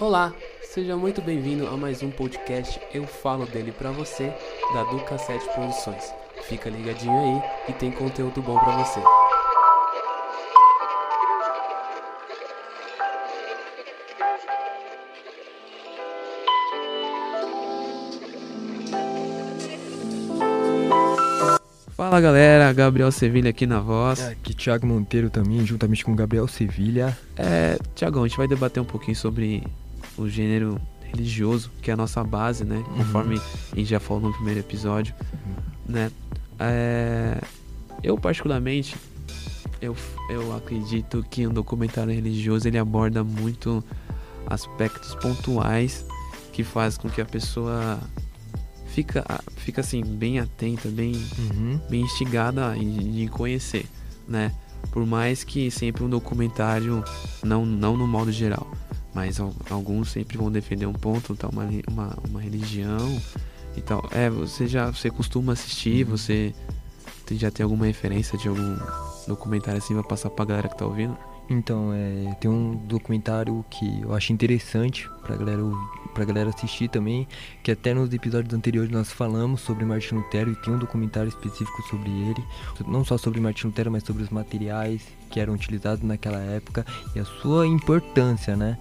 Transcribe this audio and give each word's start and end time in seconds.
Olá, 0.00 0.32
seja 0.62 0.96
muito 0.96 1.20
bem-vindo 1.20 1.66
a 1.66 1.76
mais 1.76 2.02
um 2.02 2.10
podcast 2.10 2.80
Eu 2.94 3.06
Falo 3.06 3.44
Dele 3.44 3.70
Pra 3.70 3.90
Você, 3.90 4.32
da 4.72 4.82
Duca 4.84 5.18
7 5.18 5.44
Produções. 5.52 6.14
Fica 6.48 6.70
ligadinho 6.70 7.12
aí 7.12 7.42
e 7.68 7.72
tem 7.74 7.92
conteúdo 7.92 8.40
bom 8.40 8.58
pra 8.58 8.78
você. 8.78 8.98
Fala 21.94 22.18
galera, 22.22 22.72
Gabriel 22.72 23.12
Sevilha 23.12 23.50
aqui 23.50 23.66
na 23.66 23.78
voz. 23.78 24.20
Aqui 24.20 24.54
Thiago 24.54 24.86
Monteiro 24.86 25.28
também, 25.28 25.66
juntamente 25.66 26.02
com 26.02 26.16
Gabriel 26.16 26.48
Sevilha. 26.48 27.14
É, 27.36 27.78
Tiagão, 27.94 28.24
a 28.24 28.26
gente 28.26 28.38
vai 28.38 28.48
debater 28.48 28.82
um 28.82 28.86
pouquinho 28.86 29.14
sobre 29.14 29.62
o 30.22 30.28
gênero 30.28 30.80
religioso, 31.02 31.70
que 31.82 31.90
é 31.90 31.94
a 31.94 31.96
nossa 31.96 32.22
base, 32.22 32.64
né? 32.64 32.82
Conforme 32.96 33.40
a 33.72 33.76
gente 33.76 33.88
já 33.88 33.98
falou 34.00 34.22
no 34.28 34.32
primeiro 34.32 34.60
episódio, 34.60 35.14
né? 35.88 36.10
É, 36.58 37.40
eu 38.02 38.16
particularmente, 38.18 38.94
eu, 39.80 39.96
eu 40.28 40.54
acredito 40.56 41.24
que 41.30 41.46
um 41.46 41.52
documentário 41.52 42.12
religioso 42.12 42.68
ele 42.68 42.78
aborda 42.78 43.24
muito 43.24 43.82
aspectos 44.46 45.14
pontuais 45.16 46.04
que 46.52 46.62
faz 46.64 46.96
com 46.98 47.08
que 47.08 47.20
a 47.20 47.24
pessoa 47.24 47.98
fica, 48.88 49.24
fica 49.56 49.80
assim 49.80 50.02
bem 50.04 50.38
atenta, 50.38 50.88
bem 50.88 51.12
Uhum. 51.38 51.80
bem 51.88 52.02
instigada 52.02 52.76
em, 52.76 53.22
em 53.22 53.28
conhecer, 53.28 53.86
né? 54.28 54.52
Por 54.92 55.06
mais 55.06 55.44
que 55.44 55.70
sempre 55.70 56.02
um 56.04 56.08
documentário, 56.08 57.04
não, 57.44 57.64
não 57.66 57.96
no 57.96 58.06
modo 58.06 58.32
geral, 58.32 58.70
mas 59.14 59.40
al- 59.40 59.54
alguns 59.70 60.10
sempre 60.10 60.36
vão 60.38 60.50
defender 60.50 60.86
um 60.86 60.92
ponto, 60.92 61.34
tal, 61.36 61.50
uma, 61.50 61.64
re- 61.64 61.82
uma, 61.88 62.16
uma 62.28 62.40
religião 62.40 63.20
e 63.76 63.80
tal. 63.80 64.06
É, 64.12 64.28
você 64.30 64.66
já 64.66 64.90
você 64.90 65.10
costuma 65.10 65.52
assistir, 65.52 66.04
você 66.04 66.54
tem- 67.26 67.38
já 67.38 67.50
tem 67.50 67.64
alguma 67.64 67.86
referência 67.86 68.36
de 68.38 68.48
algum 68.48 68.76
documentário 69.26 69.78
assim 69.78 69.94
pra 69.94 70.02
passar 70.02 70.30
pra 70.30 70.44
galera 70.44 70.68
que 70.68 70.76
tá 70.76 70.86
ouvindo? 70.86 71.16
Então, 71.48 71.90
é, 71.92 72.32
tem 72.40 72.48
um 72.50 72.76
documentário 72.86 73.64
que 73.68 74.02
eu 74.02 74.14
acho 74.14 74.32
interessante 74.32 75.08
pra 75.22 75.34
galera, 75.36 75.62
ouv- 75.64 75.76
pra 76.10 76.24
galera 76.24 76.50
assistir 76.50 76.88
também, 76.88 77.26
que 77.62 77.70
até 77.70 77.94
nos 77.94 78.12
episódios 78.12 78.52
anteriores 78.54 78.90
nós 78.90 79.10
falamos 79.10 79.60
sobre 79.60 79.84
Martin 79.84 80.16
Lutero 80.16 80.50
e 80.50 80.56
tem 80.56 80.74
um 80.74 80.78
documentário 80.78 81.28
específico 81.28 81.82
sobre 81.88 82.10
ele, 82.10 82.44
não 82.86 83.04
só 83.04 83.16
sobre 83.16 83.40
Martin 83.40 83.66
Lutero, 83.66 83.90
mas 83.90 84.02
sobre 84.02 84.22
os 84.22 84.30
materiais 84.30 85.02
que 85.30 85.38
eram 85.38 85.54
utilizados 85.54 86.02
naquela 86.02 86.38
época 86.38 86.84
e 87.14 87.20
a 87.20 87.24
sua 87.24 87.66
importância, 87.66 88.56
né? 88.56 88.78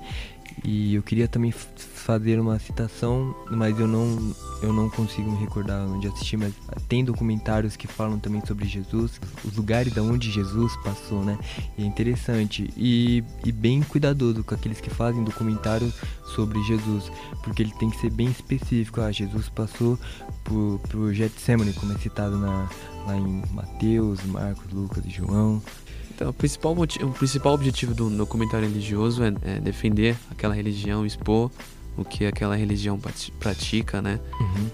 E 0.63 0.95
eu 0.95 1.03
queria 1.03 1.27
também 1.27 1.51
fazer 1.51 2.39
uma 2.39 2.57
citação, 2.59 3.35
mas 3.49 3.79
eu 3.79 3.87
não, 3.87 4.35
eu 4.61 4.73
não 4.73 4.89
consigo 4.89 5.31
me 5.31 5.37
recordar 5.37 5.87
onde 5.87 6.07
assisti, 6.07 6.35
mas 6.35 6.53
tem 6.87 7.03
documentários 7.03 7.75
que 7.75 7.87
falam 7.87 8.19
também 8.19 8.41
sobre 8.45 8.67
Jesus, 8.67 9.19
os 9.43 9.55
lugares 9.55 9.97
aonde 9.97 10.31
Jesus 10.31 10.75
passou, 10.77 11.23
né? 11.23 11.37
E 11.77 11.83
é 11.83 11.85
interessante 11.85 12.69
e, 12.75 13.23
e 13.45 13.51
bem 13.51 13.81
cuidadoso 13.83 14.43
com 14.43 14.55
aqueles 14.55 14.81
que 14.81 14.89
fazem 14.89 15.23
documentário 15.23 15.91
sobre 16.35 16.61
Jesus, 16.63 17.11
porque 17.43 17.63
ele 17.63 17.73
tem 17.79 17.89
que 17.89 17.99
ser 17.99 18.11
bem 18.11 18.29
específico. 18.29 19.01
Ah, 19.01 19.11
Jesus 19.11 19.49
passou 19.49 19.97
por, 20.43 20.79
por 20.89 21.13
Getsemane, 21.13 21.73
como 21.73 21.93
é 21.93 21.97
citado 21.97 22.37
na, 22.37 22.69
lá 23.05 23.15
em 23.15 23.43
Mateus, 23.53 24.23
Marcos, 24.25 24.71
Lucas 24.71 25.05
e 25.05 25.09
João. 25.09 25.61
Então, 26.19 26.31
o 26.31 26.33
principal, 26.33 26.75
moti- 26.75 27.01
o 27.01 27.11
principal 27.11 27.53
objetivo 27.53 27.93
do 27.93 28.09
documentário 28.09 28.67
religioso 28.67 29.23
é, 29.23 29.33
é 29.41 29.59
defender 29.61 30.17
aquela 30.29 30.53
religião, 30.53 31.05
expor 31.05 31.49
o 31.95 32.03
que 32.03 32.25
aquela 32.25 32.57
religião 32.57 32.99
prati- 32.99 33.31
pratica, 33.39 34.01
né? 34.01 34.19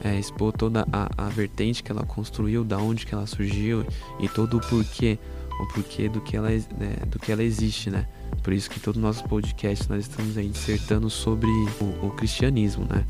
é, 0.04 0.18
expor 0.18 0.52
toda 0.52 0.88
a, 0.92 1.08
a 1.16 1.30
vertente 1.30 1.84
que 1.84 1.92
ela 1.92 2.04
construiu, 2.04 2.64
da 2.64 2.80
onde 2.80 3.06
que 3.06 3.14
ela 3.14 3.28
surgiu 3.28 3.86
e 4.20 4.28
todo 4.28 4.58
o 4.58 4.60
porquê, 4.60 5.20
o 5.62 5.68
porquê 5.68 6.10
do 6.10 6.20
que 6.20 6.36
ela, 6.36 6.50
né, 6.50 6.96
do 7.12 7.20
que 7.20 7.32
ela 7.32 7.44
existe, 7.44 7.92
né? 7.92 8.08
Por 8.42 8.52
isso 8.52 8.68
que 8.68 8.80
todo 8.80 8.96
o 8.96 9.00
nosso 9.00 9.24
podcast 9.26 9.88
nós 9.88 10.02
estamos 10.08 10.40
aí 10.40 10.50
dissertando 10.50 11.12
sobre 11.12 11.48
o, 11.80 12.08
o 12.08 12.12
cristianismo, 12.18 12.88
né? 12.90 13.06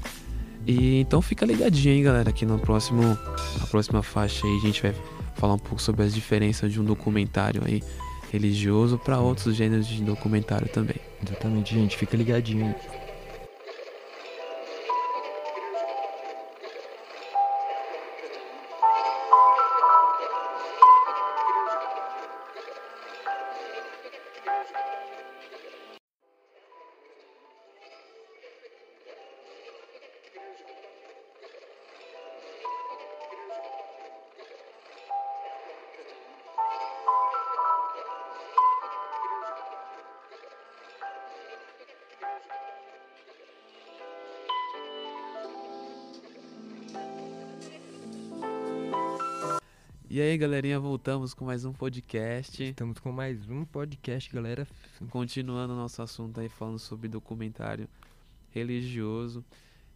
E 0.67 0.99
então 0.99 1.21
fica 1.21 1.45
ligadinho 1.45 1.95
aí, 1.95 2.03
galera, 2.03 2.31
aqui 2.31 2.45
no 2.45 2.59
próximo, 2.59 3.01
na 3.01 3.65
próxima 3.67 4.03
faixa 4.03 4.45
aí 4.45 4.57
a 4.57 4.59
gente 4.61 4.81
vai 4.81 4.93
falar 5.35 5.53
um 5.53 5.59
pouco 5.59 5.81
sobre 5.81 6.03
as 6.03 6.13
diferenças 6.13 6.73
de 6.73 6.81
um 6.81 6.83
documentário 6.83 7.61
aí 7.65 7.81
religioso 8.31 8.97
para 8.97 9.19
outros 9.19 9.55
gêneros 9.55 9.87
de 9.87 10.03
documentário 10.03 10.67
também. 10.69 10.97
Exatamente, 11.23 11.73
gente, 11.73 11.97
fica 11.97 12.17
ligadinho 12.17 12.67
aí. 12.67 13.04
E 50.15 50.21
aí, 50.21 50.37
galerinha, 50.37 50.79
voltamos 50.79 51.33
com 51.33 51.43
mais 51.43 51.65
um 51.65 51.73
podcast. 51.73 52.63
Estamos 52.63 52.99
com 52.99 53.11
mais 53.11 53.49
um 53.49 53.65
podcast, 53.65 54.33
galera. 54.33 54.65
Continuando 55.09 55.73
o 55.73 55.75
nosso 55.75 56.01
assunto 56.01 56.39
aí, 56.39 56.47
falando 56.47 56.79
sobre 56.79 57.09
documentário 57.09 57.85
religioso. 58.49 59.43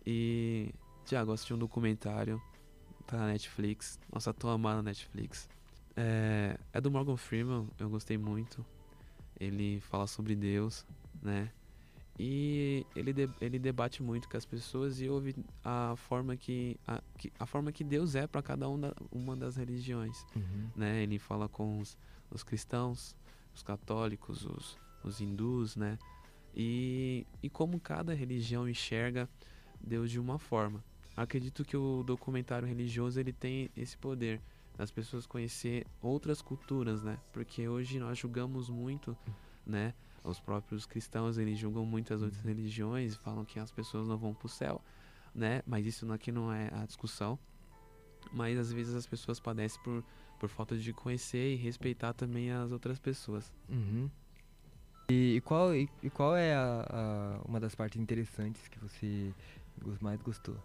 E, 0.05 0.73
Tiago, 1.05 1.31
assisti 1.31 1.53
um 1.53 1.57
documentário, 1.57 2.41
tá 3.07 3.15
na 3.15 3.27
Netflix, 3.27 3.97
nossa 4.11 4.33
tão 4.33 4.49
amada 4.49 4.81
Netflix. 4.81 5.47
É, 5.95 6.57
é 6.73 6.81
do 6.81 6.91
Morgan 6.91 7.15
Freeman, 7.15 7.69
eu 7.79 7.89
gostei 7.89 8.17
muito. 8.17 8.65
Ele 9.39 9.79
fala 9.79 10.05
sobre 10.05 10.35
Deus, 10.35 10.85
né? 11.21 11.49
E 12.21 12.85
ele, 12.93 13.13
de- 13.13 13.29
ele 13.39 13.57
debate 13.57 14.03
muito 14.03 14.27
com 14.27 14.35
as 14.35 14.43
pessoas 14.45 14.99
e 14.99 15.07
ouve 15.07 15.33
a 15.63 15.95
forma 15.95 16.35
que 16.35 16.77
a, 16.85 17.01
que- 17.17 17.31
a 17.39 17.45
forma 17.45 17.71
que 17.71 17.81
Deus 17.83 18.13
é 18.13 18.27
para 18.27 18.41
cada 18.41 18.69
um 18.69 18.77
da- 18.77 18.93
uma 19.09 19.37
das 19.37 19.55
religiões 19.55 20.25
né? 20.75 21.01
Ele 21.01 21.17
fala 21.17 21.47
com 21.47 21.79
os, 21.79 21.97
os 22.29 22.43
cristãos, 22.43 23.15
os 23.55 23.63
católicos, 23.63 24.45
os, 24.45 24.77
os 25.01 25.21
hindus, 25.21 25.77
né? 25.77 25.97
E, 26.53 27.25
e 27.41 27.49
como 27.49 27.79
cada 27.79 28.13
religião 28.13 28.67
enxerga 28.67 29.29
Deus 29.79 30.11
de 30.11 30.19
uma 30.19 30.37
forma. 30.37 30.83
Acredito 31.15 31.63
que 31.63 31.77
o 31.77 32.03
documentário 32.03 32.67
religioso 32.67 33.17
ele 33.19 33.31
tem 33.31 33.69
esse 33.77 33.97
poder 33.97 34.41
das 34.77 34.91
pessoas 34.91 35.25
conhecer 35.25 35.85
outras 36.01 36.41
culturas, 36.41 37.01
né? 37.01 37.17
Porque 37.31 37.65
hoje 37.67 37.97
nós 37.99 38.17
julgamos 38.17 38.69
muito, 38.69 39.15
né? 39.65 39.93
Os 40.23 40.39
próprios 40.39 40.85
cristãos 40.85 41.37
eles 41.37 41.57
julgam 41.57 41.85
muitas 41.85 42.21
outras 42.21 42.41
religiões, 42.43 43.15
falam 43.15 43.45
que 43.45 43.59
as 43.59 43.71
pessoas 43.71 44.07
não 44.07 44.17
vão 44.17 44.33
para 44.33 44.45
o 44.45 44.49
céu, 44.49 44.81
né? 45.33 45.61
Mas 45.65 45.85
isso 45.85 46.11
aqui 46.11 46.31
não 46.31 46.51
é 46.51 46.69
a 46.73 46.85
discussão. 46.85 47.37
Mas 48.33 48.57
às 48.59 48.71
vezes 48.71 48.93
as 48.95 49.07
pessoas 49.07 49.39
padecem 49.39 49.81
por 49.83 50.03
por 50.39 50.47
falta 50.47 50.77
de 50.77 50.93
conhecer 50.93 51.51
e 51.51 51.55
respeitar 51.57 52.13
também 52.13 52.49
as 52.49 52.71
outras 52.71 52.97
pessoas. 52.97 53.51
Uhum. 53.67 54.09
E, 55.09 55.35
e 55.35 55.41
qual, 55.41 55.75
e, 55.75 55.89
e 56.01 56.09
qual 56.09 56.33
é 56.33 56.53
a, 56.55 56.85
a- 56.89 57.41
uma 57.45 57.59
das 57.59 57.75
partes 57.75 57.99
interessantes 57.99 58.65
que 58.69 58.79
você 58.79 59.33
mais 59.99 60.21
gostou? 60.21 60.55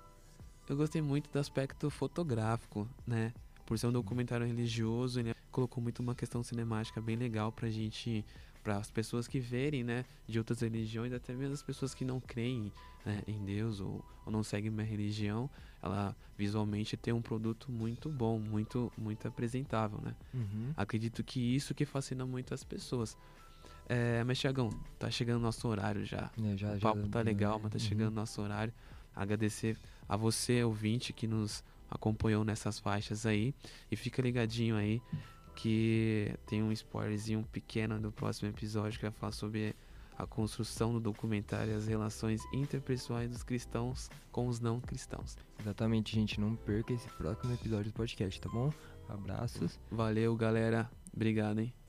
Eu 0.68 0.76
gostei 0.76 1.02
muito 1.02 1.28
do 1.28 1.40
aspecto 1.40 1.90
fotográfico, 1.90 2.88
né? 3.04 3.34
Por 3.66 3.78
ser 3.78 3.87
um 3.87 3.93
documentário 3.93 4.46
religioso, 4.46 5.20
ele 5.20 5.34
colocou 5.50 5.82
muito 5.82 6.00
uma 6.00 6.14
questão 6.14 6.43
cinemática 6.43 7.00
bem 7.00 7.16
legal 7.16 7.50
pra 7.52 7.70
gente, 7.70 8.25
para 8.62 8.76
as 8.76 8.90
pessoas 8.90 9.26
que 9.28 9.38
verem, 9.40 9.82
né, 9.84 10.05
de 10.26 10.38
outras 10.38 10.61
religiões, 10.61 11.12
até 11.12 11.32
mesmo 11.32 11.55
as 11.55 11.62
pessoas 11.62 11.94
que 11.94 12.05
não 12.05 12.20
creem 12.20 12.72
né, 13.06 13.22
em 13.26 13.43
Deus 13.44 13.81
ou, 13.81 14.05
ou 14.26 14.32
não 14.32 14.43
seguem 14.43 14.70
uma 14.70 14.82
religião, 14.82 15.49
ela 15.82 16.16
visualmente 16.37 16.96
tem 16.96 17.12
um 17.14 17.22
produto 17.22 17.70
muito 17.70 18.08
bom, 18.08 18.38
muito 18.38 18.90
muito 18.99 19.28
apresentável, 19.28 19.99
né? 20.02 20.14
Uhum. 20.32 20.72
Acredito 20.76 21.22
que 21.22 21.38
isso 21.40 21.75
que 21.75 21.84
fascina 21.84 22.25
muito 22.26 22.52
as 22.55 22.64
pessoas. 22.64 23.17
É, 23.87 24.25
mas 24.25 24.38
Tiagão, 24.38 24.70
tá 24.99 25.10
chegando 25.10 25.43
nosso 25.43 25.69
horário 25.69 26.05
já. 26.05 26.31
É, 26.43 26.56
já, 26.56 26.72
O 26.72 26.78
já- 26.78 26.81
papo 26.81 27.06
tá 27.08 27.20
legal, 27.20 27.60
mas 27.62 27.70
tá 27.72 27.78
uhum. 27.78 27.84
chegando 27.84 28.14
nosso 28.14 28.40
horário. 28.40 28.72
Agradecer 29.14 29.76
a 30.08 30.17
você, 30.17 30.64
ouvinte, 30.64 31.12
que 31.12 31.26
nos 31.26 31.62
acompanhou 31.90 32.44
nessas 32.44 32.78
faixas 32.78 33.26
aí. 33.26 33.54
E 33.90 33.96
fica 33.96 34.22
ligadinho 34.22 34.76
aí 34.76 35.00
que 35.54 36.34
tem 36.46 36.62
um 36.62 36.72
spoilerzinho 36.72 37.44
pequeno 37.52 37.98
do 38.00 38.10
próximo 38.10 38.48
episódio 38.48 38.98
que 38.98 39.04
vai 39.04 39.12
falar 39.12 39.32
sobre 39.32 39.75
a 40.16 40.26
construção 40.26 40.92
do 40.92 41.00
documentário 41.00 41.72
e 41.72 41.76
as 41.76 41.86
relações 41.86 42.42
interpessoais 42.52 43.31
dos 43.31 43.42
cristãos 43.42 44.08
com 44.31 44.46
os 44.48 44.60
não 44.60 44.81
cristãos. 44.81 45.36
Exatamente, 45.60 46.14
gente. 46.14 46.40
Não 46.40 46.54
perca 46.54 46.92
esse 46.92 47.08
próximo 47.10 47.52
episódio 47.52 47.90
do 47.90 47.94
podcast, 47.94 48.40
tá 48.40 48.48
bom? 48.48 48.72
Abraços. 49.08 49.78
Valeu, 49.90 50.34
galera. 50.36 50.90
Obrigado, 51.12 51.60
hein? 51.60 51.83